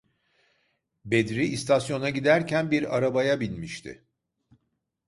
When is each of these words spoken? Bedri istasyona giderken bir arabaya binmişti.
Bedri 1.05 1.45
istasyona 1.45 2.09
giderken 2.09 2.71
bir 2.71 2.97
arabaya 2.97 3.39
binmişti. 3.39 4.03